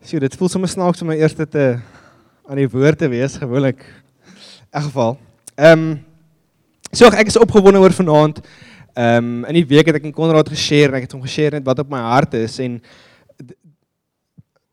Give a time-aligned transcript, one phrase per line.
[0.00, 1.62] Sjoe, dit voel sommer snaaks om my eerste te
[2.48, 3.82] aan die woord te wees gewoonlik.
[3.84, 5.10] In elk geval.
[5.60, 5.90] Ehm um,
[6.88, 8.40] so ek is opgewonde oor vanaand.
[8.96, 11.60] Ehm um, in die week het ek in Konrad geshare en ek het hom geshare
[11.60, 12.80] net wat op my hart is en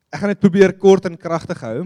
[0.08, 1.76] ek gaan dit probeer kort en kragtig hou.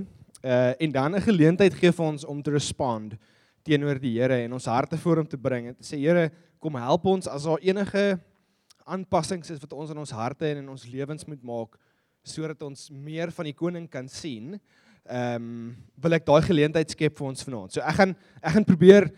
[0.47, 3.19] Uh en dan 'n geleentheid gee vir ons om te respond
[3.67, 6.31] teenoor die Here en ons harte voor hom te bring en te sê Here,
[6.61, 8.21] kom help ons as daar enige
[8.87, 11.82] aanpassings is wat ons in ons harte en in ons lewens moet maak
[12.23, 14.59] sodat ons meer van die koning kan sien.
[15.03, 17.75] Ehm um, wil ek daai geleentheid skep vir ons vanaand.
[17.75, 19.09] So ek gaan ek gaan probeer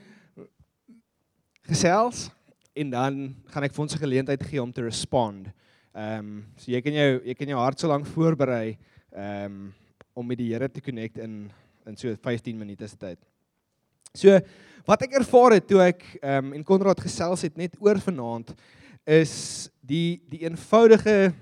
[1.68, 2.30] gesels
[2.74, 3.18] en dan
[3.52, 5.52] gaan ek vir ons 'n geleentheid gee om te respond.
[5.94, 8.78] Ehm um, so jy kan jou jy kan jou hart so lank voorberei
[9.12, 9.74] ehm um,
[10.14, 11.50] om met die Here te connect in
[11.86, 13.18] in so 15 minute se tyd.
[14.14, 14.40] So
[14.86, 18.54] wat ek ervaar het toe ek ehm um, en Konrad gesels het net oor vanaand
[19.04, 21.34] is die die eenvoudige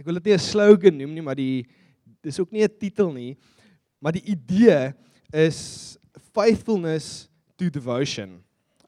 [0.00, 1.66] ek wil dit nie 'n slogan noem nie, maar die
[2.24, 3.36] dis ook nie 'n titel nie,
[4.00, 4.94] maar die idee
[5.32, 5.98] is
[6.32, 8.42] faithfulness to devotion.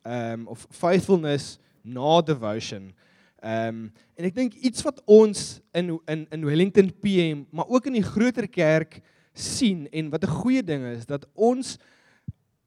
[0.04, 2.92] Ehm um, of faithfulness na devotion.
[3.42, 7.86] Ehm um, en ek dink iets wat ons in in in Wellington PM, maar ook
[7.86, 9.00] in die groter kerk
[9.34, 11.78] sien en wat 'n goeie ding is dat ons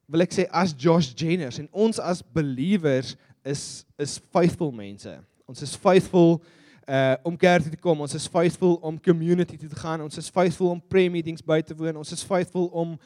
[0.06, 5.20] wil ek sê as Josh Jenners en ons as believers is is faithful mense.
[5.48, 6.44] Ons is faithful
[6.86, 8.02] uh om kerk toe te kom.
[8.02, 10.02] Ons is faithful om community toe te gaan.
[10.02, 11.98] Ons is faithful om prayer meetings by te woon.
[11.98, 12.98] Ons is faithful om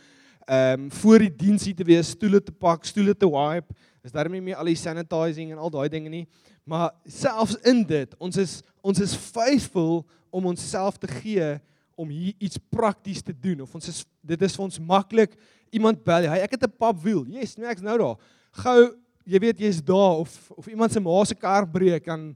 [0.50, 3.74] ehm um, voor die diensie te wees, stoele te pak, stoele te wipe.
[4.04, 6.28] Is daarmee nie meer al die sanitizing en al daai dinge nie.
[6.64, 11.60] Maar selfs in dit, ons is ons is faithful om onsself te gee
[12.00, 15.36] om hier iets prakties te doen of ons is dit is vir ons maklik
[15.76, 18.16] iemand bel hy ek het 'n pap wiel yes nee ek's nou daar
[18.64, 22.36] gou jy weet jy's daar of of iemand se ma se kar breek dan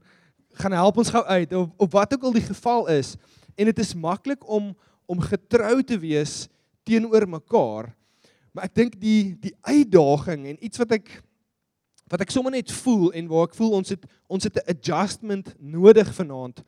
[0.60, 3.14] gaan help ons gou uit of, of wat ook al die geval is
[3.54, 4.72] en dit is maklik om
[5.06, 6.46] om getrou te wees
[6.82, 7.92] teenoor mekaar
[8.52, 11.10] maar ek dink die die uitdaging en iets wat ek
[12.12, 15.54] wat ek sommer net voel en waar ek voel ons het ons het 'n adjustment
[15.58, 16.64] nodig vanaand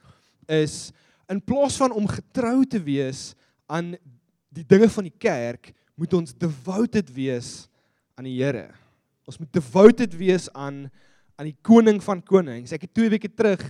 [0.48, 0.92] is
[1.28, 3.34] in plaas van om getrou te wees
[3.66, 3.96] aan
[4.48, 7.66] die dinge van die kerk moet ons devoted wees
[8.16, 8.70] aan die Here.
[9.26, 10.86] Ons moet devoted wees aan
[11.36, 12.72] aan die koning van konings.
[12.72, 13.62] Ek het 2 weke terug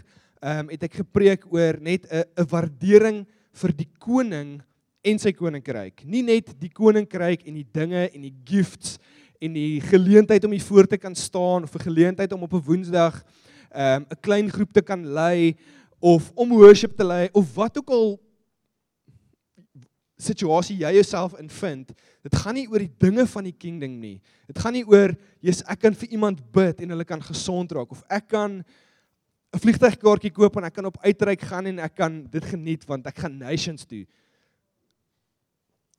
[0.45, 4.61] ehm um, het ek gepreek oor net 'n 'n waardering vir die koning
[5.03, 6.05] en sy koninkryk.
[6.05, 8.99] Nie net die koninkryk en die dinge en die gifts
[9.41, 12.63] en die geleentheid om hier voor te kan staan of 'n geleentheid om op 'n
[12.63, 13.25] Woensdag
[13.71, 15.57] ehm um, 'n klein groep te kan lei
[15.99, 18.21] of om worship te lei of wat ook al
[20.17, 21.93] situasie jy jouself in vind,
[22.25, 24.17] dit gaan nie oor die dinge van die kingdom nie.
[24.49, 25.13] Dit gaan nie oor
[25.45, 28.63] jy's ek kan vir iemand bid en hulle kan gesond raak of ek kan
[29.55, 33.07] 'n vliegtuigkaartjie koop en ek kan op uitreik gaan en ek kan dit geniet want
[33.07, 34.07] ek gaan nations toe.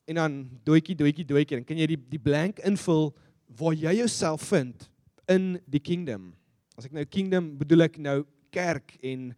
[0.06, 3.14] En dan doetjie doetjie doetjie dan kan jy die die blank invul
[3.58, 4.90] waar jy jouself vind
[5.28, 6.34] in die kingdom.
[6.76, 9.34] As ek nou kingdom bedoel ek nou kerk en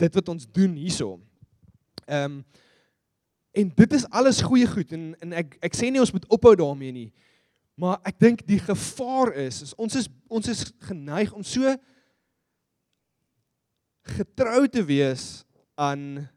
[0.00, 1.20] dit wat ons doen hierso.
[2.06, 2.44] Ehm um,
[3.52, 6.54] En dit is alles goeie goed en en ek ek sê nie ons moet ophou
[6.58, 7.10] daarmee nie.
[7.80, 11.74] Maar ek dink die gevaar is, is ons is ons is geneig om so
[14.16, 15.42] getrou te wees
[15.80, 16.28] aan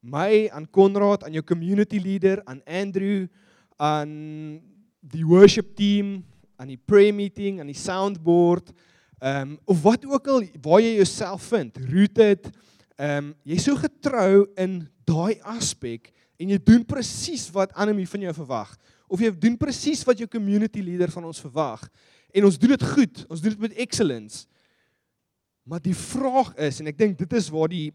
[0.00, 3.26] my, aan Konrad, aan jou community leader, aan Andrew,
[3.76, 4.12] aan
[5.00, 6.20] die worship team,
[6.60, 8.72] aan die prayer meeting, aan die soundboard,
[9.20, 12.48] ehm um, of wat ook al waar jy jouself vind, rooted,
[12.96, 18.28] ehm um, jy's so getrou in daai aspek en jy doen presies wat Anemie van
[18.28, 18.72] jou verwag
[19.10, 21.82] of jy doen presies wat jou community leader van ons verwag
[22.30, 24.44] en ons doen dit goed, ons doen dit met excellence.
[25.66, 27.90] Maar die vraag is en ek dink dit is waar die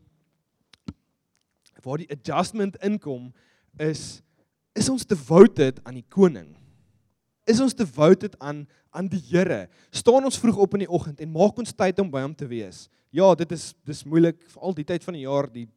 [1.85, 3.29] waar die adjustment inkom
[3.81, 4.21] is
[4.75, 6.49] is ons devoted aan die koning?
[7.47, 8.65] Is ons devoted aan
[8.95, 9.65] aan die Here?
[9.91, 12.47] Staan ons vroeg op in die oggend en maak ons tyd om by hom te
[12.47, 12.85] wees?
[13.15, 15.67] Ja, dit is dis moeilik vir al die tyd van die jaar, die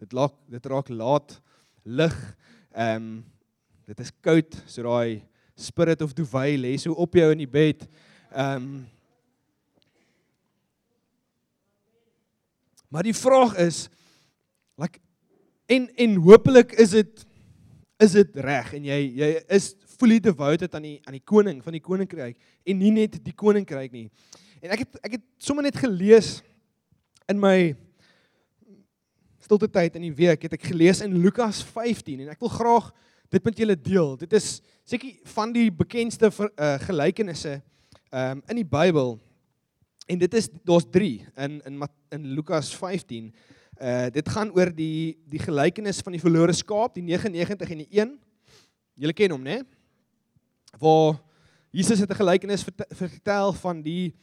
[0.00, 1.36] dit laat dit raak laat
[1.84, 2.16] lig.
[2.72, 3.10] Ehm um,
[3.90, 5.22] dit is koud, so daai
[5.58, 7.86] spirit of duvet lê so op jou in die bed.
[8.30, 8.72] Ehm um,
[12.90, 13.88] Maar die vraag is
[14.74, 14.98] like
[15.66, 17.26] en en hopelik is dit
[18.02, 21.76] is dit reg en jy jy is fully devoted aan die aan die koning van
[21.76, 22.34] die koninkryk
[22.66, 24.08] en nie net die koninkryk nie.
[24.58, 26.40] En ek het ek het sommer net gelees
[27.30, 27.76] in my
[29.40, 32.90] stilte tyd in die week het ek gelees in Lukas 15 en ek wil graag
[33.30, 34.16] dit met julle deel.
[34.20, 37.60] Dit is seker van die bekendste uh, gelykenisse
[38.10, 39.16] um, in die Bybel.
[40.10, 41.12] En dit is daar's 3
[41.46, 43.30] in in in Lukas 15.
[43.80, 47.90] Uh dit gaan oor die die gelykenis van die verlore skaap, die 99 en die
[48.02, 48.16] 1.
[49.00, 49.62] Julle ken hom, né?
[50.78, 51.20] Waar
[51.70, 54.14] Jesus het 'n gelykenis vertel van die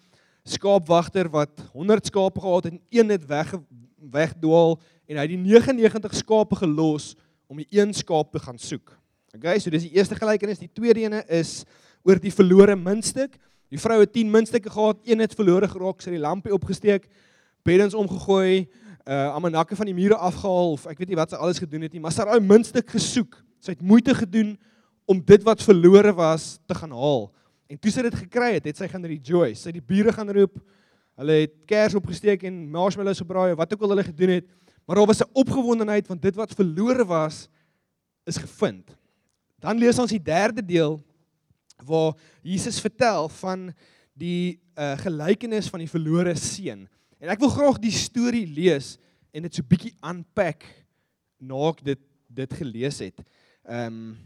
[0.44, 3.56] skaapwagter wat 100 skape gehad het en een het weg
[3.98, 4.78] wegdwaal
[5.08, 7.16] en hy het die 99 skape gelos
[7.48, 8.94] om die een skaap te gaan soek.
[9.36, 10.60] Okay, so dis die eerste gelykenis.
[10.60, 11.62] Die tweede ene is
[12.08, 13.36] oor die verlore muntstuk.
[13.72, 17.10] Die vrou het 10 muntstukke gehad, een het verlore geraak, sy het die lampie opgesteek,
[17.68, 18.68] beddens omgegooi,
[19.08, 21.94] uh amanakke van die mure afgehaal of ek weet nie wat sy alles gedoen het
[21.96, 23.38] nie, maar sy het daai muntstuk gesoek.
[23.64, 24.56] Sy het moeite gedoen
[25.08, 27.30] om dit wat verlore was te gaan haal.
[27.72, 29.62] En toe sy dit gekry het, het sy gaan rejoice.
[29.62, 30.60] Sy het die bure gaan roep.
[31.18, 34.48] Hulle het kers opgesteek en marshmallows gebraai wat ook al hulle gedoen het.
[34.86, 37.48] Maar daar was 'n opgewondenheid want dit wat verlore was
[38.24, 38.96] is gevind.
[39.60, 41.02] Dan lees ons die derde deel
[41.86, 43.74] waar Jesus vertel van
[44.14, 46.88] die uh, gelykenis van die verlore seun.
[47.20, 48.98] En ek wil graag die storie lees
[49.32, 50.66] en dit so bietjie unpack
[51.38, 53.22] na ek dit dit gelees het.
[53.66, 54.18] Ehm um,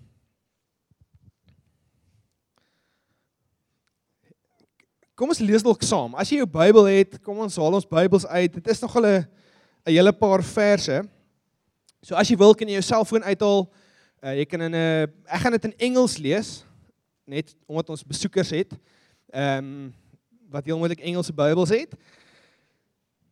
[5.22, 6.16] Kom ons lees dalk saam.
[6.18, 8.56] As jy jou Bybel het, kom ons haal ons Bybels uit.
[8.56, 9.28] Dit is nog 'n 'n
[9.86, 11.04] hele paar verse.
[12.02, 13.70] So as jy wil kan jy jou selfoon uithaal.
[14.24, 16.66] Uh, jy kan in 'n ek gaan dit in Engels lees
[17.28, 18.74] net omdat ons besoekers het.
[19.30, 19.94] Ehm um,
[20.50, 21.94] wat heel moontlik Engelse Bybels het.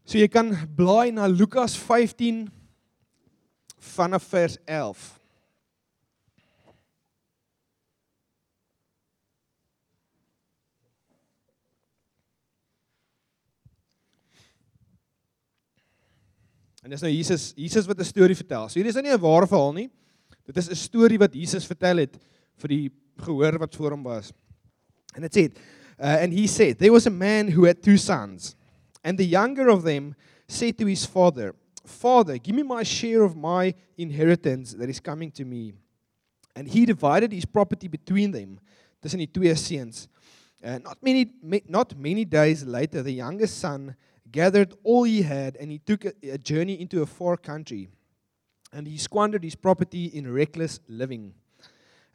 [0.06, 2.52] So jy kan blaai na Lukas 15
[3.80, 5.19] vanaf vers 11.
[16.84, 18.70] En dis nou Jesus, Jesus wat 'n storie vertel.
[18.70, 19.90] So hierdie is nou nie 'n ware verhaal nie.
[20.46, 22.18] Dit is 'n storie wat Jesus vertel het
[22.58, 24.32] vir die gehoor wat voor hom was.
[25.16, 25.58] And it said,
[26.00, 28.56] uh, and he said, there was a man who had two sons.
[29.04, 30.16] And the younger of them
[30.48, 31.54] said to his father,
[31.86, 35.74] Father, give me my share of my inheritance that is coming to me.
[36.56, 38.60] And he divided his property between them.
[39.02, 40.08] Tussen die twee seuns.
[40.62, 41.32] Uh, not many
[41.70, 43.96] not many days later the youngest son
[44.32, 47.90] gathered all he had and he took a, a journey into a far country.
[48.72, 51.34] And he squandered his property in reckless living.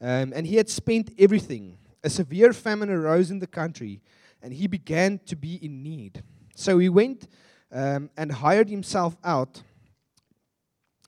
[0.00, 1.78] Um, and he had spent everything.
[2.02, 4.02] A severe famine arose in the country,
[4.42, 6.22] and he began to be in need.
[6.54, 7.26] So he went
[7.72, 9.62] um, and hired himself out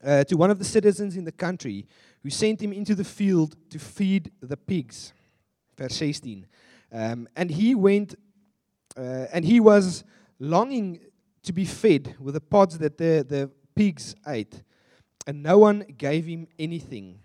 [0.03, 1.87] uh, to one of the citizens in the country,
[2.23, 5.13] who sent him into the field to feed the pigs.
[5.77, 6.47] Verse 16.
[6.91, 8.15] Um, and he went,
[8.97, 10.05] uh, and he was
[10.39, 11.01] longing
[11.43, 14.63] to be fed with the pods that the, the pigs ate,
[15.27, 17.21] and no one gave him anything.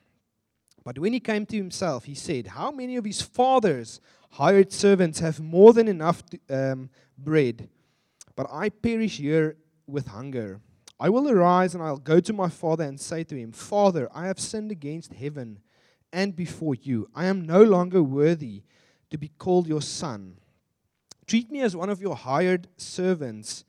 [0.83, 3.99] But when he came to himself, he said, How many of his father's
[4.31, 7.69] hired servants have more than enough to, um, bread?
[8.35, 10.59] But I perish here with hunger.
[10.99, 14.27] I will arise and I'll go to my father and say to him, Father, I
[14.27, 15.59] have sinned against heaven
[16.13, 17.09] and before you.
[17.15, 18.63] I am no longer worthy
[19.09, 20.37] to be called your son.
[21.31, 23.63] Treat me as one of your hired servants.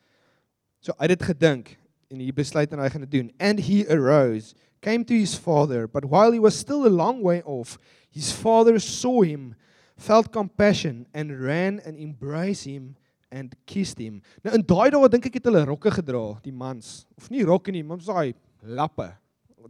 [0.80, 1.76] So I dit gedink
[2.10, 3.28] en hy besluit en hy gaan dit doen.
[3.38, 7.38] And he arose, came to his father, but while he was still a long way
[7.46, 7.78] off,
[8.10, 9.54] his father saw him,
[9.94, 12.96] felt compassion and ran and embraced him
[13.30, 14.24] and kissed him.
[14.42, 17.04] Nou in daai dae dink ek het hulle rokke gedra, die mans.
[17.14, 18.34] Of nie rokke nie, maar daai
[18.66, 19.06] lappe,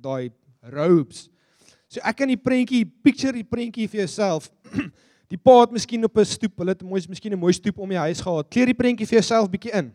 [0.00, 0.33] daai
[0.73, 1.27] robes.
[1.93, 4.49] So ek kan die prentjie, picture die prentjie vir jouself.
[5.32, 7.89] Die pa het miskien op 'n stoep, hulle het mooi miskien 'n mooi stoep om
[7.89, 8.51] die huis gehad.
[8.51, 9.93] Kleer die prentjie vir jouself bietjie in.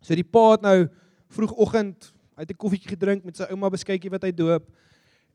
[0.00, 0.88] So die pa het nou
[1.28, 4.64] vroegoggend uit 'n koffietjie gedrink met sy ouma beskuitjie wat hy doop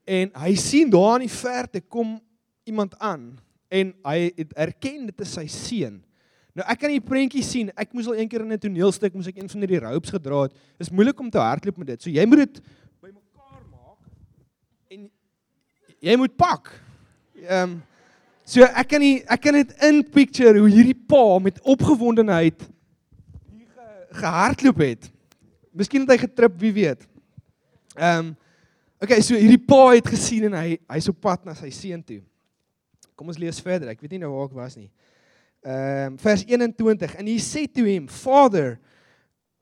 [0.04, 2.20] en hy sien daar in die verte kom
[2.64, 6.02] iemand aan en hy het erken dit is sy seun.
[6.54, 7.70] Nou ek kan die prentjie sien.
[7.76, 10.42] Ek moes al een keer in 'n toneelstuk moes ek een van hierdie ropes gedra
[10.42, 10.52] het.
[10.52, 12.02] Dit is moeilik om te hardloop met dit.
[12.02, 12.60] So jy moet dit
[13.00, 13.98] bymekaar maak
[14.90, 15.10] en
[16.00, 16.82] jy moet pak.
[17.46, 17.82] Ehm um,
[18.48, 23.66] So ek kan nie ek kan dit in picture hoe hierdie pa met opgewondenheid hier
[23.68, 23.88] ge,
[24.22, 25.10] gehardloop het.
[25.76, 27.04] Miskien het hy getrip, wie weet.
[27.96, 28.36] Ehm um,
[28.98, 32.18] Okay, so hierdie pa het gesien en hy hy's op pad na sy seun toe.
[33.14, 33.92] Kom ons lees verder.
[33.92, 34.88] Ek weet nie nou waar ek was nie.
[35.62, 38.80] Ehm um, vers 21 and he said to him, "Father,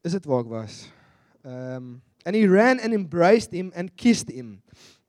[0.06, 0.78] is dit waar ek was?"
[1.44, 1.90] Ehm um,
[2.24, 4.62] and he ran and embraced him and kissed him.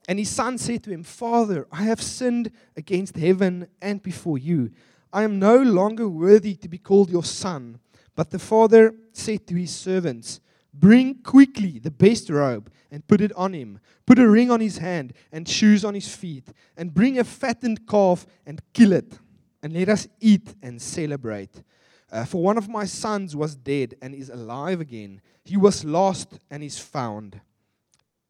[0.07, 4.71] And his son said to him, Father, I have sinned against heaven and before you.
[5.11, 7.79] I am no longer worthy to be called your son.
[8.15, 10.39] But the father said to his servants,
[10.73, 13.79] Bring quickly the best robe and put it on him.
[14.05, 16.53] Put a ring on his hand and shoes on his feet.
[16.77, 19.19] And bring a fattened calf and kill it.
[19.61, 21.63] And let us eat and celebrate.
[22.09, 25.19] Uh, for one of my sons was dead and is alive again.
[25.43, 27.41] He was lost and is found.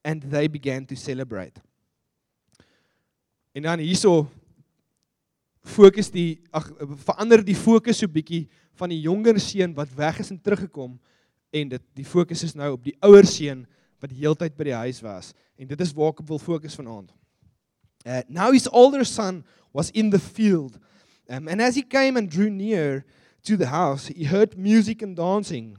[0.07, 1.59] and they began to celebrate.
[3.53, 4.27] En dan hierso
[5.67, 6.69] fokus die ag
[7.03, 8.45] verander die fokus so bietjie
[8.79, 10.95] van die jonger seun wat weg is en teruggekom
[11.55, 13.65] en dit die fokus is nou op die ouer seun
[14.01, 17.11] wat die heeltyd by die huis was en dit is waar ek wil fokus vanaand.
[18.05, 19.43] Uh, now his older son
[19.75, 20.77] was in the field
[21.27, 23.03] um, and as he came and drew near
[23.43, 25.75] to the house he heard music and dancing.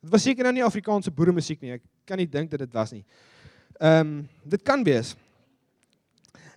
[0.00, 1.76] Dit was seker nou nie Afrikaanse boere musiek nie.
[1.76, 3.04] Ek kan nie dink dat dit was nie.
[3.80, 4.14] Ehm um,
[4.48, 5.12] dit kan wees.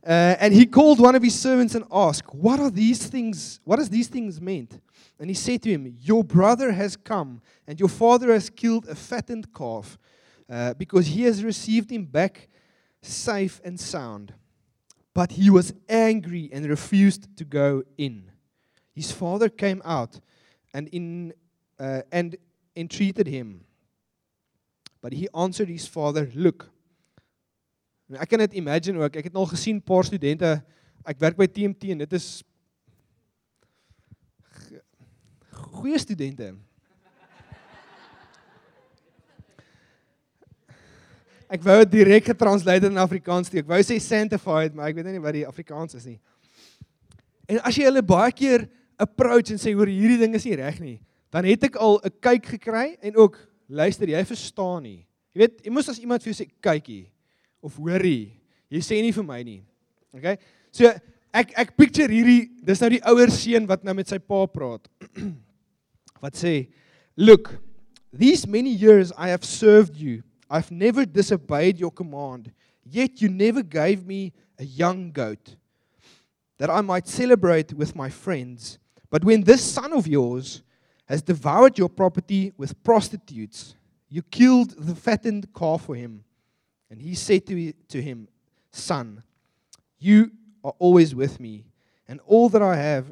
[0.06, 3.62] Uh, and he called one of his servants and asked, "What are these things?
[3.64, 4.68] What does these things mean?"
[5.18, 8.96] And he said to him, "Your brother has come, and your father has killed a
[8.96, 9.98] fattened calf,
[10.50, 12.50] uh, because he has received him back
[13.02, 14.34] safe and sound."
[15.14, 18.32] But he was angry and refused to go in.
[18.94, 20.20] His father came out
[20.74, 21.34] and in
[21.80, 22.36] uh, and
[22.76, 23.64] entreated him.
[25.00, 26.73] But he answered his father, "Look."
[28.12, 29.16] Ek kan dit imagine ook.
[29.16, 30.58] Ek het al gesien paar studente.
[31.08, 32.28] Ek werk by TMT en dit is
[35.74, 36.52] goeie studente.
[41.54, 43.64] Ek wou dit direk getranslate in Afrikaans steek.
[43.64, 46.20] Ek wou sê sanctified, maar ek weet nie wat die Afrikaans is nie.
[47.46, 48.66] En as jy hulle baie keer
[49.02, 50.98] approach en sê hoor hierdie ding is nie reg nie,
[51.34, 53.38] dan het ek al 'n kyk gekry en ook
[53.70, 55.06] luister, jy verstaan nie.
[55.34, 57.13] Jy weet, jy moet as iemand vir jou sê kykie
[57.64, 58.36] of hoorie.
[58.70, 59.62] Jy sê nie vir my nie.
[60.14, 60.38] Okay?
[60.74, 60.92] So
[61.34, 64.90] ek ek picture hierdie dis nou die ouer seun wat nou met sy pa praat.
[66.24, 66.70] wat sê,
[67.16, 67.56] "Look,
[68.12, 70.24] these many years I have served you.
[70.50, 72.52] I've never disobeyed your command,
[72.86, 75.56] yet you never gave me a young goat
[76.60, 78.78] that I might celebrate with my friends.
[79.10, 80.62] But when this son of yours
[81.06, 83.76] has devoured your property with prostitutes,
[84.10, 86.24] you killed the fattened calf for him."
[86.94, 88.28] And he said to, to him,
[88.70, 89.24] Son,
[89.98, 90.30] you
[90.64, 91.66] are always with me,
[92.08, 93.12] and all that I have,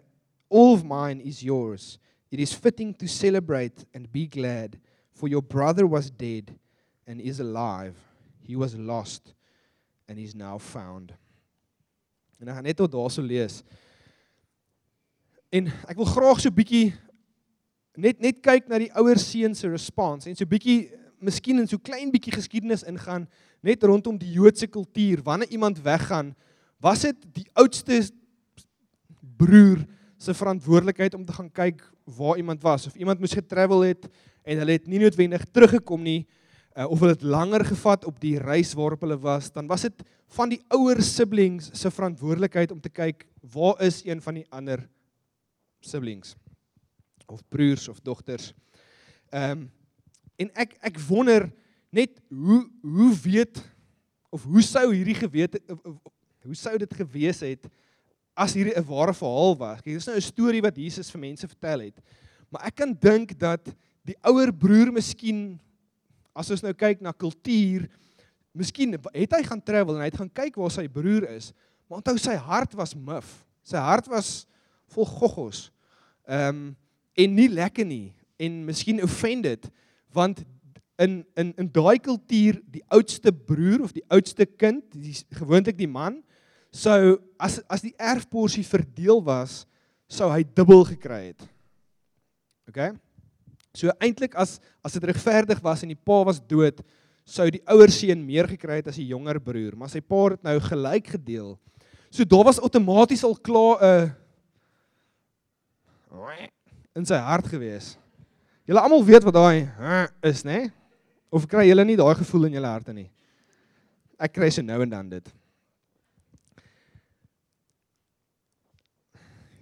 [0.49, 1.97] all of mine is yours.
[2.29, 4.79] It is fitting to celebrate and be glad,
[5.11, 6.59] for your brother was dead
[7.07, 7.95] and is alive.
[8.43, 9.33] He was lost
[10.07, 11.13] and is now found.
[12.39, 13.63] En ek gaan net tot daarso lees.
[15.49, 16.91] En ek wil graag so bietjie
[17.97, 21.77] net net kyk na die ouer seun se response en so bietjie miskien in so
[21.77, 23.27] klein bietjie geskiedenis ingaan
[23.61, 25.21] net rondom die Joodse kultuur.
[25.23, 26.33] Wanneer iemand weggaan,
[26.81, 28.01] was dit die oudste
[29.37, 29.85] broer
[30.21, 31.81] se verantwoordelikheid om te gaan kyk
[32.17, 34.07] waar iemand was of iemand moes getravel het
[34.43, 36.25] en hulle het nie noodwendig teruggekom nie
[36.75, 40.03] uh, of hulle het langer gevat op die reis waarop hulle was, dan was dit
[40.37, 44.85] van die ouer siblings se verantwoordelikheid om te kyk waar is een van die ander
[45.81, 46.35] siblings
[47.31, 48.51] of broers of dogters.
[49.31, 49.69] Ehm um,
[50.41, 51.47] en ek ek wonder
[51.93, 53.61] net hoe hoe weet
[54.31, 55.59] of hoe sou hierdie geweet
[56.41, 57.67] hoe sou dit gewees het
[58.33, 59.81] as hierdie 'n ware verhaal was.
[59.81, 61.97] Kyk, dis nou 'n storie wat Jesus vir mense vertel het.
[62.49, 63.63] Maar ek kan dink dat
[64.03, 65.59] die ouer broer miskien
[66.33, 67.89] as ons nou kyk na kultuur,
[68.55, 71.53] miskien het hy gaan travel en hy het gaan kyk waar sy broer is,
[71.87, 73.45] maar onthou sy hart was mif.
[73.63, 74.47] Sy hart was
[74.87, 75.71] vol goggos.
[76.27, 76.75] Ehm um,
[77.13, 79.65] en nie lekker nie en miskien offended
[80.13, 80.43] want
[81.01, 85.89] in in in daai kultuur die oudste broer of die oudste kind, die gewoonlik die
[85.89, 86.21] man,
[86.71, 89.65] sou as as die erfporsie verdeel was,
[90.11, 91.47] sou hy dubbel gekry het.
[92.69, 92.91] OK?
[93.73, 96.83] So eintlik as as dit regverdig was en die pa was dood,
[97.25, 100.43] sou die ouer seun meer gekry het as die jonger broer, maar sy pa het
[100.43, 101.55] nou gelyk gedeel.
[102.11, 104.09] So daar was outomaties al klaar 'n uh,
[106.95, 107.95] in sy hart gewees.
[108.69, 110.69] Julle almal weet wat daai is, né?
[111.33, 113.07] Of kry julle nie daai gevoel in julle harte nie?
[114.21, 115.31] Ek kry se nou en dan dit.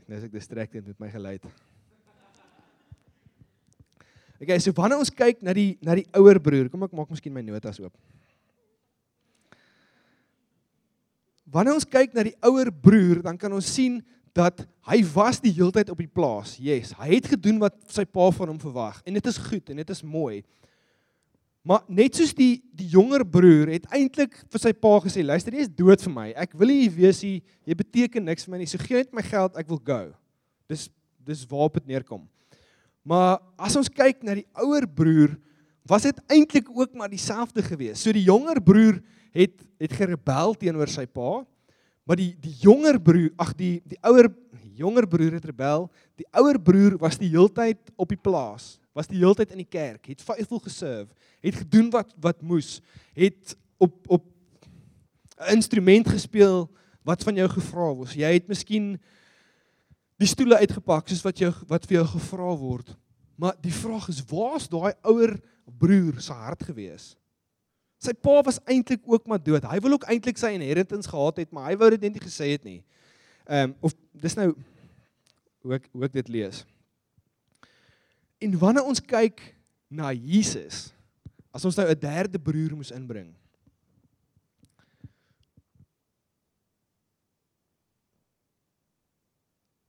[0.09, 1.45] Nes ek distracted met my geluid.
[4.39, 7.35] Okay, so wanneer ons kyk na die na die ouer broer, kom ek maak miskien
[7.35, 7.93] my notas oop.
[11.49, 13.99] Wanneer ons kyk na die ouer broer, dan kan ons sien
[14.39, 16.55] dat hy was die heeltyd op die plaas.
[16.61, 19.81] Yes, hy het gedoen wat sy pa van hom verwag en dit is goed en
[19.81, 20.39] dit is mooi.
[21.67, 25.67] Maar net soos die die jonger broer het eintlik vir sy pa gesê, luister, jy
[25.67, 26.27] is dood vir my.
[26.39, 27.33] Ek wil nie weet jy
[27.67, 28.69] jy beteken niks vir my nie.
[28.71, 30.01] So gee net my geld, ek wil go.
[30.71, 30.87] Dis
[31.27, 32.23] dis waarop dit neerkom.
[33.05, 35.35] Maar as ons kyk na die ouer broer,
[35.89, 38.01] was dit eintlik ook maar dieselfde gewees.
[38.01, 38.99] So die jonger broer
[39.35, 41.43] het het gerebel teenoor sy pa,
[42.09, 44.31] maar die die jonger broer, ag die die ouer
[44.79, 45.89] jonger broer het rebel.
[46.17, 49.69] Die ouer broer was die heeltyd op die plaas was die hele tyd in die
[49.69, 51.13] kerk, het faithful geserve,
[51.45, 52.79] het gedoen wat wat moes,
[53.17, 54.25] het op op
[55.39, 56.67] 'n instrument gespeel
[57.03, 58.15] wat van jou gevra word.
[58.15, 58.99] Jy het miskien
[60.17, 62.97] die stoele uitgepak soos wat jou wat vir jou gevra word.
[63.37, 65.39] Maar die vraag is, waar's daai ouer
[65.79, 67.15] broer se hart gewees?
[67.99, 69.65] Sy pa was eintlik ook maar dood.
[69.67, 72.53] Hy wil ook eintlik sy inheritance gehad het, maar hy wou dit net nie gesê
[72.55, 72.79] het nie.
[73.49, 74.53] Ehm um, of dis nou
[75.65, 76.63] hoe ek hoe ek dit lees.
[78.39, 79.41] En wanneer ons kyk
[79.91, 80.93] na Jesus,
[81.51, 83.33] as ons nou 'n derde broer moes inbring.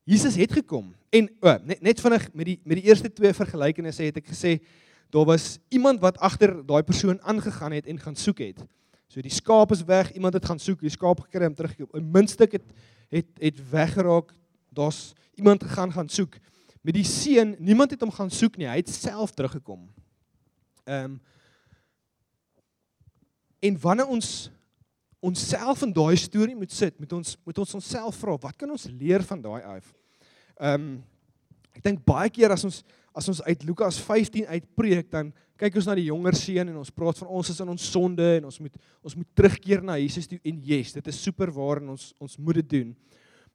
[0.05, 3.99] Jesus het gekom en o, net net vinnig met die met die eerste twee vergelykings
[4.03, 4.59] het ek gesê
[5.11, 8.65] daar was iemand wat agter daai persoon aangegaan het en gaan soek het.
[9.11, 11.75] So die skaap is weg, iemand het gaan soek, die skaap gekry om terug.
[11.79, 12.67] 'n Minstuk het
[13.11, 14.35] het het weggeraak.
[14.71, 16.39] Daar's iemand gegaan gaan soek.
[16.81, 18.67] Met die seun, niemand het hom gaan soek nie.
[18.67, 19.91] Hy het self teruggekom.
[20.85, 21.21] Ehm um,
[23.61, 24.51] En wanneer ons
[25.21, 28.87] onsself in daai storie moet sit, moet ons moet ons onsself vra, wat kan ons
[28.89, 29.93] leer van daai af?
[30.57, 30.93] Ehm um,
[31.71, 32.81] ek dink baie keer as ons
[33.17, 36.93] as ons uit Lukas 15 uitpreek, dan kyk ons na die jonger seun en ons
[36.95, 40.29] praat van ons is in ons sonde en ons moet ons moet terugkeer na Jesus
[40.31, 42.93] toe en yes, dit is super waar en ons ons moet dit doen.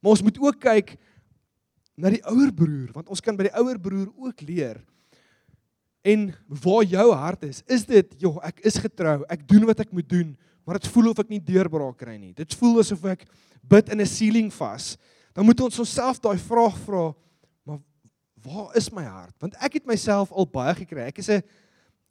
[0.00, 0.96] Maar ons moet ook kyk
[1.96, 4.82] na die ouer broer, want ons kan by die ouer broer ook leer.
[6.06, 6.28] En
[6.62, 10.06] waar jou hart is, is dit, joh, ek is getrou, ek doen wat ek moet
[10.06, 10.34] doen,
[10.66, 12.34] maar dit voel of ek nie deurbraak kry nie.
[12.36, 13.24] Dit voel asof ek
[13.66, 14.96] bid in 'n ceiling vas.
[15.34, 17.25] Dan moet ons onsself daai vraag vra, maar
[18.46, 19.34] waar is my hart?
[19.42, 21.08] Want ek het myself al baie gekry.
[21.10, 21.42] Ek is 'n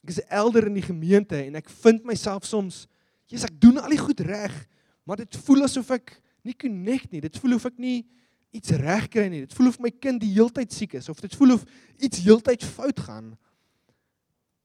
[0.03, 2.87] ek is 'n elder in die gemeente en ek vind myself soms,
[3.27, 4.67] jy's ek doen al die goed reg,
[5.03, 7.21] maar dit voel asof ek nie connect nie.
[7.21, 8.05] Dit voel of ek nie
[8.51, 9.41] iets reg kry nie.
[9.45, 11.65] Dit voel of my kind die heeltyd siek is of dit voel of
[11.97, 13.37] iets heeltyd fout gaan.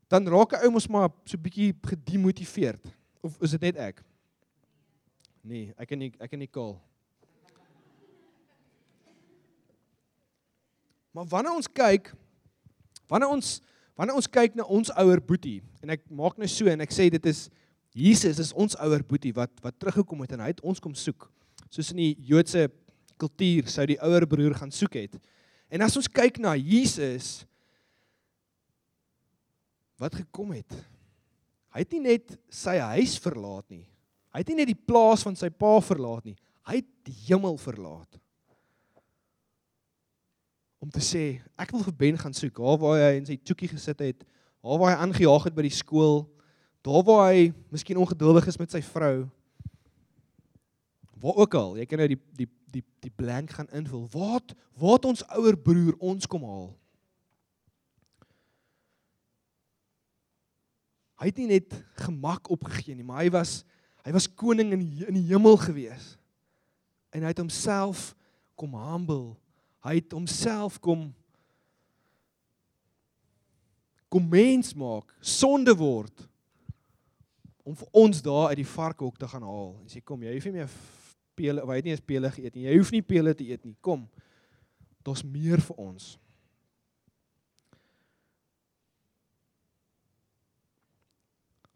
[0.09, 2.85] Dan raak 'n ou mos maar so bietjie gedemotiveerd.
[3.23, 4.03] Of is dit net ek?
[5.43, 6.81] Nee, ek kan nie ek kan nie kaal.
[11.17, 12.13] Maar wanneer ons kyk,
[13.11, 13.59] wanneer ons
[14.01, 17.11] wanneer ons kyk na ons ouer boetie en ek maak nou so en ek sê
[17.13, 17.51] dit is
[17.93, 21.27] Jesus is ons ouer boetie wat wat teruggekom het en hy het ons kom soek.
[21.69, 22.69] Soos in die Joodse
[23.21, 25.19] kultuur sou die ouer broer gaan soek het.
[25.69, 27.43] En as ons kyk na Jesus
[30.01, 30.73] wat gekom het.
[31.75, 33.85] Hy het nie net sy huis verlaat nie.
[34.33, 36.39] Hy het nie net die plaas van sy pa verlaat nie.
[36.71, 38.17] Hy het die hemel verlaat
[40.81, 41.25] om te sê
[41.61, 44.25] ek wil vir Ben gaan soek waar waar hy in sy toekie gesit het,
[44.65, 46.25] waar waar hy aangejaag het by die skool,
[46.85, 49.29] daar waar hy miskien ongeduldig is met sy vrou.
[51.21, 54.07] Waar ook al, jy kan nou die die die die blank gaan invul.
[54.15, 54.41] Waar
[54.81, 56.71] waar ons ouer broer ons kom haal.
[61.21, 63.61] Hy het nie net gemak opgegee nie, maar hy was
[64.01, 66.15] hy was koning in in die hemel gewees.
[67.13, 68.15] En hy het homself
[68.57, 69.37] kom humble
[69.87, 71.11] Hy het homself kom
[74.11, 76.25] kom mens maak, sonde word
[77.63, 79.77] om vir ons daar uit die varkhok te gaan haal.
[79.85, 80.73] En sê kom, jy hoef nie meer
[81.39, 82.65] pele, jy het nie eens pele geëet nie.
[82.67, 83.77] Jy hoef nie pele te eet nie.
[83.85, 84.09] Kom.
[85.07, 86.09] Daar's meer vir ons.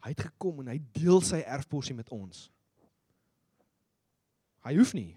[0.03, 2.49] Hy het gekom en hy deel sy erfporsie met ons.
[4.65, 5.15] Hy hoef nie,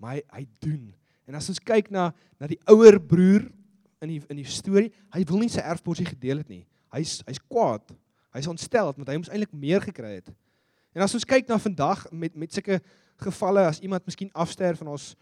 [0.00, 0.86] maar hy, hy doen
[1.26, 3.46] En as ons kyk na na die ouer broer
[4.04, 6.64] in die in die storie, hy wil nie sy erfporsie gedeel het nie.
[6.94, 7.94] Hy's hy's kwaad.
[8.36, 10.30] Hy's ontstel want hy moes eintlik meer gekry het.
[10.96, 12.80] En as ons kyk na vandag met met sulke
[13.24, 15.14] gevalle as iemand miskien afsterf van ons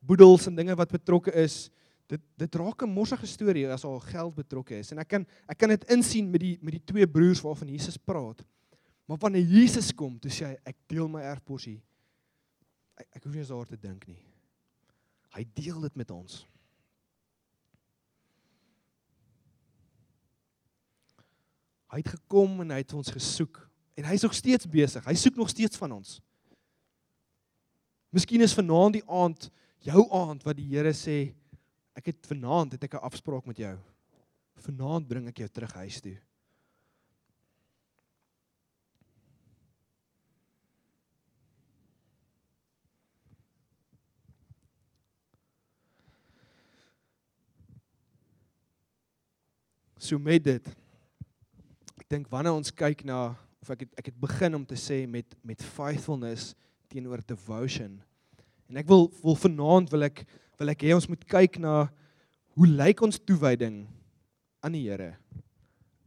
[0.00, 1.68] boedels en dinge wat betrokke is,
[2.10, 4.92] dit dit raak 'n morsige storie as al geld betrokke is.
[4.92, 7.96] En ek kan ek kan dit insien met die met die twee broers waarvan Jesus
[7.96, 8.42] praat.
[9.06, 11.82] Maar wanneer Jesus kom, toe sê hy ek deel my erfporsie.
[12.94, 14.29] Ek, ek hoef nie eens daaroor te dink nie.
[15.34, 16.40] Hy deel dit met ons.
[21.90, 23.62] Hy het gekom en hy het ons gesoek
[23.98, 25.04] en hy's nog steeds besig.
[25.04, 26.18] Hy soek nog steeds van ons.
[28.14, 29.50] Miskien is vanaand die aand
[29.86, 31.32] jou aand wat die Here sê
[31.98, 33.76] ek het vanaand het ek 'n afspraak met jou.
[34.66, 36.18] Vanaand bring ek jou terug huis toe.
[50.00, 50.68] So met dit
[52.00, 55.02] ek dink wanneer ons kyk na of ek het, ek het begin om te sê
[55.04, 56.54] met met faithfulness
[56.88, 57.98] teenoor devotion.
[58.72, 60.22] En ek wil wil vanaand wil ek
[60.56, 61.74] wil ek hê ons moet kyk na
[62.56, 63.82] hoe lyk ons toewyding
[64.64, 65.12] aan die Here?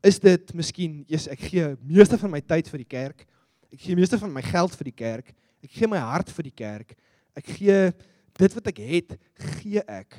[0.01, 3.27] Is dit miskien eers ek gee meeste van my tyd vir die kerk.
[3.69, 5.29] Ek gee meeste van my geld vir die kerk.
[5.61, 6.97] Ek gee my hart vir die kerk.
[7.37, 7.77] Ek gee
[8.41, 9.13] dit wat ek het,
[9.61, 10.17] gee ek.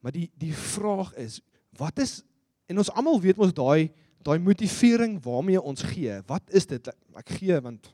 [0.00, 1.42] Maar die die vraag is,
[1.76, 2.22] wat is
[2.66, 3.90] en ons almal weet mos daai
[4.26, 6.16] daai motivering waarmee ons gee.
[6.26, 6.88] Wat is dit?
[7.14, 7.92] Ek gee want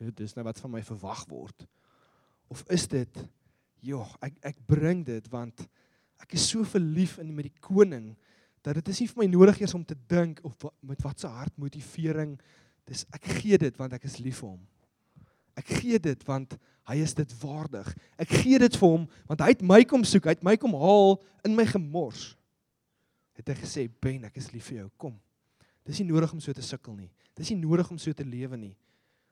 [0.00, 1.66] dit is nou wat van my verwag word.
[2.50, 3.20] Of is dit
[3.86, 5.62] joh, ek ek bring dit want
[6.20, 8.12] ek is so verlief in met die koning
[8.64, 11.30] dat dit is nie vir my nodig eers om te dink of met wat se
[11.30, 12.34] hart motivering
[12.90, 14.60] dis ek gee dit want ek is lief vir hom.
[15.60, 16.56] Ek gee dit want
[16.90, 17.88] hy is dit waardig.
[18.18, 20.74] Ek gee dit vir hom want hy het my kom soek, hy het my kom
[20.76, 22.32] haal in my gemors.
[23.40, 24.90] Het hy gesê, "Ben, ek is lief vir jou.
[24.98, 25.20] Kom."
[25.84, 27.10] Dis nie nodig om so te sukkel nie.
[27.34, 28.76] Dis nie nodig om so te lewe nie.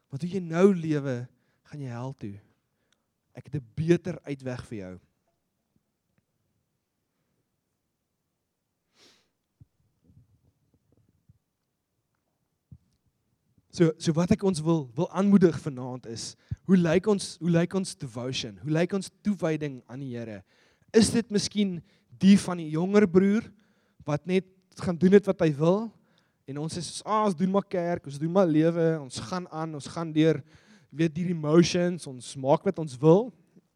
[0.09, 1.29] Want hoe jy nou lewe,
[1.69, 2.41] gaan jy hel toe.
[3.37, 5.01] Ek het 'n beter uitweg vir jou.
[13.71, 16.35] So so wat ek ons wil wil aanmoedig vanaand is,
[16.67, 18.57] hoe lyk ons hoe lyk ons devotion?
[18.59, 20.43] Hoe lyk ons toewyding aan die Here?
[20.93, 21.83] Is dit miskien
[22.19, 23.47] die van die jonger broer
[24.09, 24.47] wat net
[24.81, 25.83] gaan doen dit wat hy wil?
[26.49, 29.77] En ons is ah, ons doen maar kerk, ons doen maar lewe, ons gaan aan,
[29.77, 30.41] ons gaan deur
[30.89, 33.29] weet die emotions, ons maak wat ons wil,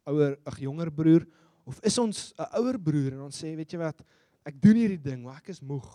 [0.09, 1.27] ouer ag jonger broer
[1.69, 4.01] of is ons 'n ouer broer en ons sê weet jy wat,
[4.43, 5.87] ek doen hierdie ding, maar ek is moeg.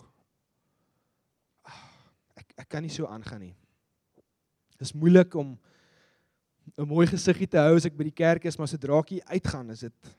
[2.35, 3.55] Ek ek kan nie so aangaan nie.
[4.79, 5.59] Dis moeilik om
[6.77, 9.69] 'n mooi gesiggie te hou as ek by die kerk is, maar sodra ek uitgaan,
[9.69, 10.15] is dit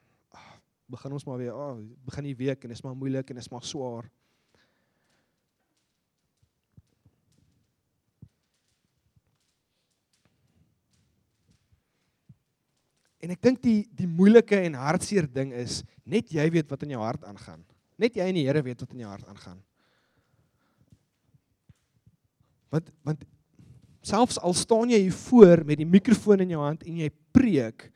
[0.91, 3.39] begin ons maar weer, ag, oh, begin die week en dit is maar moeilik en
[3.39, 4.11] dit is maar swaar.
[13.21, 16.95] En ek dink die die moeilike en hartseer ding is net jy weet wat in
[16.97, 17.61] jou hart aangaan.
[18.01, 19.61] Net jy en die Here weet wat in jou hart aangaan.
[22.73, 23.27] Want want
[24.01, 27.91] selfs al staan jy hier voor met die mikrofoon in jou hand en jy preek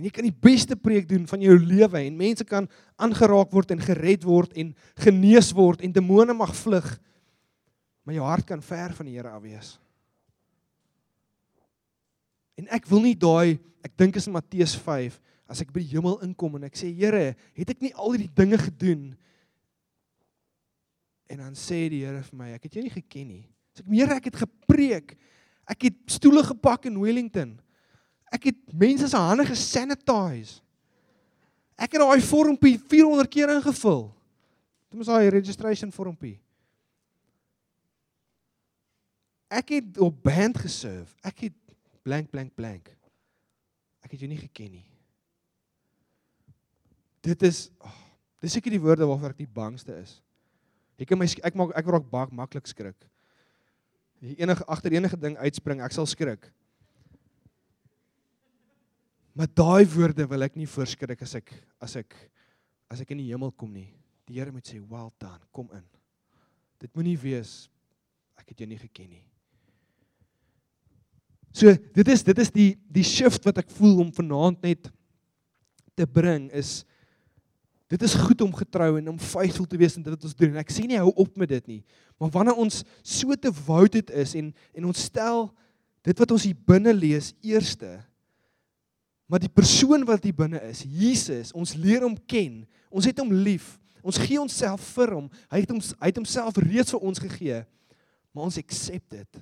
[0.00, 2.64] en jy kan die beste preek doen van jou lewe en mense kan
[2.96, 4.72] aangeraak word en gered word en
[5.04, 6.88] genees word en demone mag vlug
[8.00, 9.74] maar jou hart kan ver van die Here af wees.
[12.56, 15.92] En ek wil nie daai ek dink is in Matteus 5 as ek by die
[15.92, 19.04] hemel inkom en ek sê Here, het ek nie al hierdie dinge gedoen?
[21.30, 23.44] En dan sê die Here vir my, ek het jou nie geken nie.
[23.76, 25.14] Sê ek, Here, ek het gepreek.
[25.70, 27.56] Ek het stoele gepak in Wellington.
[28.30, 30.60] Ek het mense se hande gesanitize.
[31.80, 34.06] Ek het daai vormpie 400 keer ingevul.
[34.90, 36.36] Dit was daai registration vormpie.
[39.50, 41.14] Ek het op band geserve.
[41.26, 41.56] Ek het
[42.06, 42.92] blank blank blank.
[44.04, 44.86] Ek het jou nie geken nie.
[47.24, 47.96] Dit is oh,
[48.40, 50.20] dis seker die woorde waarvoor ek die bangste is.
[51.00, 53.08] Ek kan my ek maak ek raak bak maklik skrik.
[54.20, 56.50] Enige agter enige ding uitspring, ek sal skrik.
[59.36, 62.16] Maar daai woorde wil ek nie voorskrik as ek as ek
[62.90, 63.92] as ek in die hemel kom nie.
[64.26, 65.84] Die Here moet sê, "Well done, kom in."
[66.78, 67.68] Dit moenie wees
[68.38, 69.24] ek het jou nie geken nie.
[71.52, 74.90] So, dit is dit is die die shift wat ek voel om vanaand net
[75.96, 76.84] te bring is
[77.90, 80.52] Dit is goed om getrou en om faithful te wees in dit wat ons doen.
[80.54, 81.80] En ek sê nie hou op met dit nie.
[82.22, 85.48] Maar wanneer ons so te devoted is en en ons stel
[86.06, 87.98] dit wat ons hier binne lees eerste
[89.30, 92.64] maar die persoon wat hier binne is, Jesus, ons leer hom ken.
[92.90, 93.76] Ons het hom lief.
[94.02, 95.28] Ons gee onsself vir hom.
[95.52, 97.60] Hy het hom hy het homself reeds vir ons gegee.
[98.34, 99.40] Maar ons accept dit.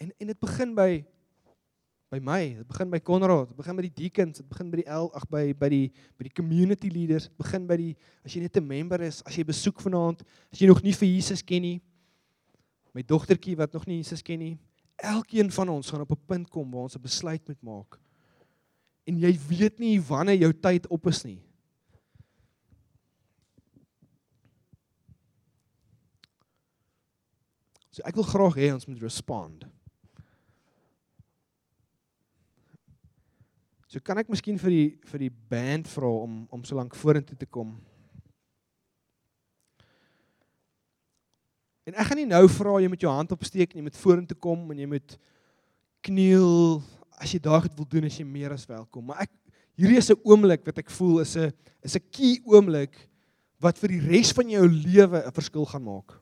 [0.00, 0.90] En en dit begin by
[2.10, 4.88] by my, dit begin by Konrad, dit begin by die deacons, dit begin by die
[4.90, 5.84] L, ag by by die
[6.18, 7.92] by die community leaders, dit begin by die
[8.26, 11.06] as jy net 'n member is, as jy besoek vanaand, as jy nog nie vir
[11.06, 11.80] Jesus ken nie.
[12.92, 14.58] My dogtertjie wat nog nie Jesus ken nie.
[14.98, 18.00] Elkeen van ons gaan op 'n punt kom waar ons 'n besluit moet maak.
[19.06, 21.40] En jy weet nie wanneer jou tyd op is nie.
[27.90, 29.64] So ek wil graag hê ons moet respond.
[33.90, 37.34] So kan ek miskien vir die vir die band vra om om so lank vorentoe
[37.34, 37.72] te kom.
[41.90, 44.38] En ek gaan nie nou vra jy moet jou hand opsteek en jy moet vorentoe
[44.38, 45.16] kom en jy moet
[46.06, 46.78] kniel
[47.18, 49.08] as jy daag dit wil doen as jy meer as welkom.
[49.10, 49.34] Maar ek
[49.74, 51.50] hierdie is 'n oomblik wat ek voel is 'n
[51.82, 52.94] is 'n key oomblik
[53.58, 56.14] wat vir die res van jou lewe 'n verskil gaan maak.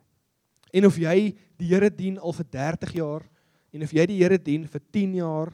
[0.72, 3.28] En of jy die Here dien al vir 30 jaar
[3.74, 5.52] en of jy die Here dien vir 10 jaar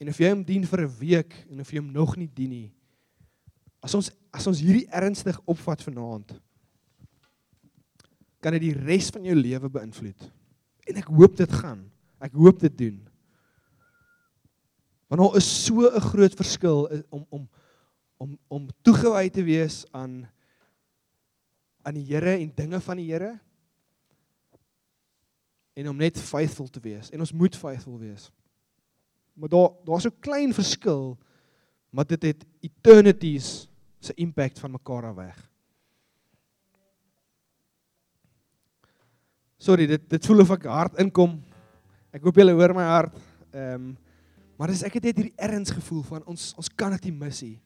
[0.00, 2.50] En of jy hom dien vir 'n week en of jy hom nog nie dien
[2.50, 2.72] nie,
[3.80, 6.36] As ons as ons hierdie ernstig opvat vanaand,
[8.38, 10.26] kan dit die res van jou lewe beïnvloed.
[10.86, 11.80] En ek hoop dit gaan.
[12.22, 13.00] Ek hoop dit doen.
[15.10, 17.48] Want daar is so 'n groot verskil om om
[18.20, 20.28] om om toegewy te wees aan
[21.82, 23.40] aan die Here en dinge van die Here
[25.74, 27.10] en om net faithful te wees.
[27.10, 28.30] En ons moet faithful wees.
[29.34, 31.18] Maar daar daar's 'n klein verskil,
[31.90, 35.50] maar dit het eternities se impact van mekaar af weg.
[39.56, 41.42] Sorry, dit dit voel of ek hard inkom.
[42.10, 43.18] Ek hoop julle hoor my hart.
[43.52, 43.98] Ehm um,
[44.60, 47.42] maar dis ek het net hierdie erns gevoel van ons ons kan dit nie mis
[47.42, 47.58] nie.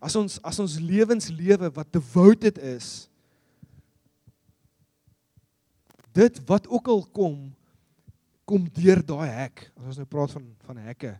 [0.00, 3.10] As ons as ons lewens lewe wat devoted is.
[6.16, 7.50] Dit wat ook al kom
[8.50, 9.68] kom deur daai hek.
[9.78, 11.14] As ons nou praat van van hekke.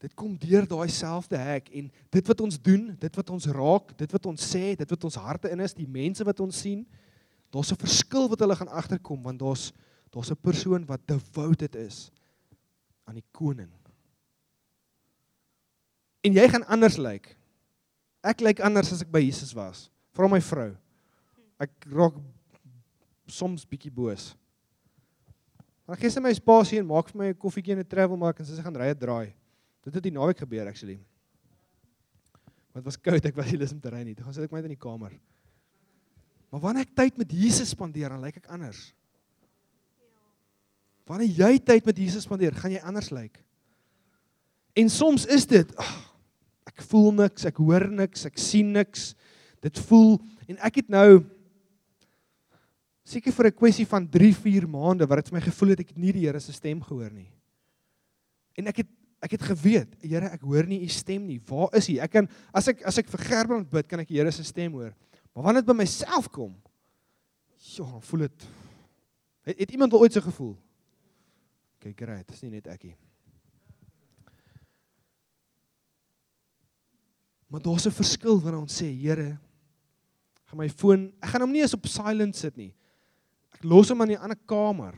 [0.00, 3.94] Dit kom deur daai selfde hek en dit wat ons doen, dit wat ons raak,
[3.96, 6.84] dit wat ons sê, dit wat ons harte in is, die mense wat ons sien,
[7.52, 9.72] daar's 'n verskil wat hulle gaan agterkom want daar's
[10.12, 12.10] daar's 'n persoon wat devoted is
[13.04, 13.72] aan die koning.
[16.22, 17.36] En jy gaan anders lyk.
[18.22, 19.90] Ek lyk anders as ek by Jesus was.
[20.12, 20.76] Vra my vrou.
[21.58, 22.14] Ek raak
[23.26, 24.34] soms bietjie boos.
[25.86, 28.46] Maar gister my spasie en maak vir my 'n koffietjie en 'n travel maak en
[28.46, 29.32] sy sê gaan ry 'n draai.
[29.84, 31.00] Dit het die naweek gebeur actually.
[32.74, 34.14] Wat was koud, ek was nie lus om te ry nie.
[34.14, 35.12] Toe gaan sit ek net in die kamer.
[36.50, 38.92] Maar wanneer ek tyd met Jesus spandeer, dan lyk ek anders.
[41.06, 43.44] Wanneer jy tyd met Jesus spandeer, gaan jy anders lyk.
[44.76, 46.14] En soms is dit, ag,
[46.66, 49.14] ek voel niks, ek hoor niks, ek sien niks.
[49.64, 50.18] Dit voel
[50.50, 51.22] en ek het nou
[53.06, 55.88] seker vir 'n kwessie van 3, 4 maande wat dit vir my gevoel het ek
[55.94, 57.30] het nie die Here se stem gehoor nie.
[58.58, 58.88] En ek het
[59.22, 61.40] ek het geweet, Here, ek hoor nie u stem nie.
[61.48, 61.98] Waar is u?
[61.98, 64.72] Ek kan as ek as ek vir Gerbrand bid, kan ek die Here se stem
[64.72, 64.94] hoor.
[65.34, 66.54] Maar wanneer dit by myself kom,
[67.76, 68.46] ja, voel dit
[69.46, 70.56] het, het iemand al ooit so gevoel?
[71.80, 72.96] Kyk, great, dis nie net ek nie.
[77.48, 79.38] Maar daar's 'n verskil wanneer ons sê, Here,
[80.46, 82.74] gaan my foon, ek gaan hom nie eens op silent sit nie.
[83.62, 84.94] Los hom in 'n ander kamer.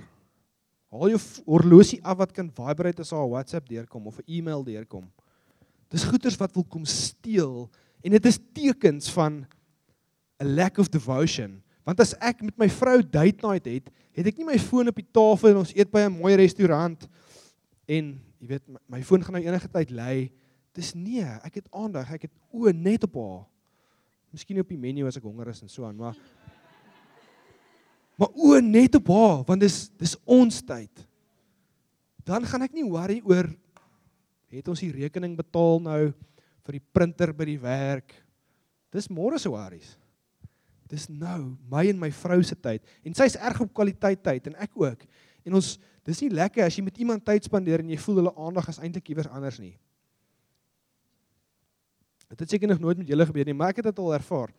[0.91, 5.11] Haal jou horlosie af wat kan vibrate as 'n WhatsApp deurkom of 'n e-mail deurkom.
[5.89, 7.71] Dis goeters wat wil kom steel
[8.03, 9.47] en dit is tekens van
[10.41, 11.63] 'n lack of devotion.
[11.85, 14.97] Want as ek met my vrou date night het, het ek nie my foon op
[14.97, 17.09] die tafel en ons eet by 'n mooi restaurant
[17.87, 20.31] en jy weet my foon gaan nou enige tyd lê.
[20.73, 23.47] Dis nee, ek het aandag, ek het o net op haar.
[24.31, 26.17] Miskien op die menu as ek honger is en so aan, maar
[28.19, 31.05] Maar o net op haar want dis dis ons tyd.
[32.27, 33.49] Dan gaan ek nie worry oor
[34.49, 36.01] het ons die rekening betaal nou
[36.67, 38.13] vir die printer by die werk.
[38.93, 39.95] Dis môre se worries.
[40.89, 44.59] Dis nou my en my vrou se tyd en sy's erg op kwaliteit tyd en
[44.65, 45.05] ek ook.
[45.47, 45.75] En ons
[46.09, 48.81] dis nie lekker as jy met iemand tyd spandeer en jy voel hulle aandag is
[48.81, 49.77] eintlik iewers anders nie.
[52.29, 54.51] Dit het seker nog nooit met julle gebeur nie, maar ek het dit al ervaar.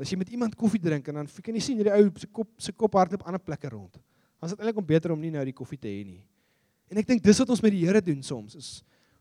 [0.00, 2.48] As jy met iemand koffie drink en dan kan jy sien hierdie ou se kop
[2.56, 4.00] se kop hardloop ander plekke rond.
[4.40, 6.22] Is dit eintlik om beter om nie nou die koffie te hê nie.
[6.90, 8.70] En ek dink dis wat ons met die Here doen soms is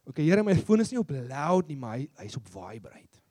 [0.10, 3.22] okay, Here, my foon is nie op loud nie, maar hy hy's op vibrate.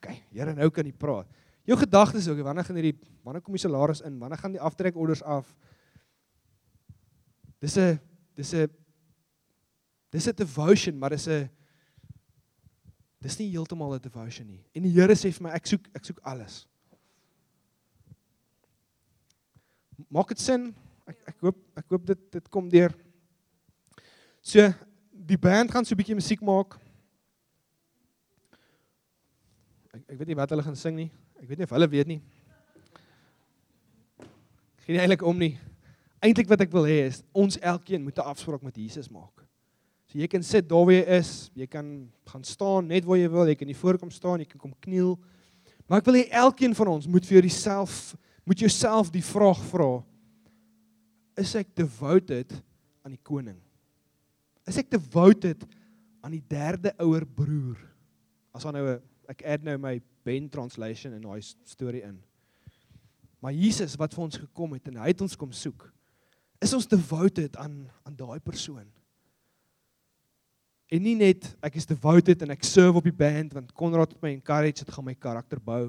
[0.00, 1.28] Okay, Here, nou kan jy praat.
[1.64, 4.18] Jou gedagtes ook, wanneer gaan hierdie wanneer kom die salaris in?
[4.20, 5.48] Wanneer gaan die aftrekorders af?
[7.62, 7.98] Dis 'n
[8.36, 8.68] dis 'n
[10.12, 11.48] dis 'n devotion, maar dis 'n
[13.24, 14.60] Dis nie heeltemal 'n devotion nie.
[14.76, 16.66] En die Here sê vir my ek soek ek soek alles.
[20.10, 20.74] Maak dit sin?
[21.08, 22.92] Ek ek hoop ek hoop dit dit kom deur.
[24.42, 24.68] So
[25.10, 26.76] die band gaan so 'n bietjie musiek maak.
[29.94, 31.10] Ek ek weet nie wat hulle gaan sing nie.
[31.40, 32.22] Ek weet nie of hulle weet nie.
[34.84, 35.58] Geen eintlik om nie.
[36.20, 39.43] Eintlik wat ek wil hê is ons elkeen moet 'n afspraak met Jesus maak.
[40.14, 41.86] So jy kan sit daar waar jy is, jy kan
[42.30, 45.16] gaan staan net waar jy wil, jy kan nie voorkom staan, jy kan kom kniel.
[45.90, 48.14] Maar ek wil hê elkeen van ons moet vir jouself
[48.46, 49.88] moet jouself die vraag vra:
[51.34, 52.54] Is ek devoted
[53.02, 53.58] aan die koning?
[54.70, 55.66] Is ek devoted
[56.22, 57.80] aan die derde ouer broer?
[58.54, 58.86] As dan nou
[59.26, 62.20] ek add nou my Ben translation in daai storie in.
[63.42, 65.88] Maar Jesus wat vir ons gekom het en hy het ons kom soek.
[66.62, 68.86] Is ons devoted aan aan daai persoon?
[70.94, 74.20] En nie net ek is devoted en ek serve op die band want Konrad het
[74.22, 75.88] my encourage dit gaan my karakter bou.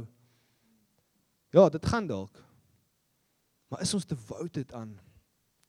[1.54, 2.41] Ja, dit gaan dalk.
[3.70, 4.96] Maar is ons devoted aan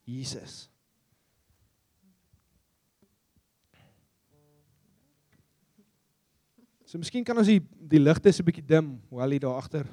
[0.09, 0.67] Jesus?
[6.87, 9.87] So miskien kan ons die die ligte so 'n bietjie dim hoewel jy daar agter.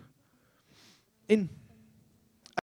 [1.28, 1.50] En